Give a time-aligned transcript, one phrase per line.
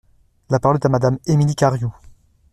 [0.49, 1.95] La parole est à Madame Émilie Cariou.